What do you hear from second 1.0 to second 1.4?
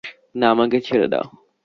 দাও!